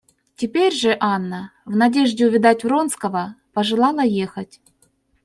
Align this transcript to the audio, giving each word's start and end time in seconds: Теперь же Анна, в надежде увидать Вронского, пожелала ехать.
Теперь 0.35 0.73
же 0.73 0.97
Анна, 0.99 1.53
в 1.63 1.75
надежде 1.75 2.25
увидать 2.25 2.63
Вронского, 2.63 3.35
пожелала 3.53 4.01
ехать. 4.03 4.59